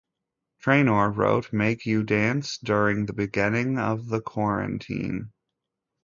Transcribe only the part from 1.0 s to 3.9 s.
wrote "Make You Dance" during the beginning